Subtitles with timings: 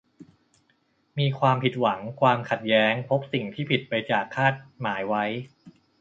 [1.19, 5.25] มีความผิดหวัง ความขัดแย้ง พบสิ่งที่ผิดไปจากคาดหมายไว้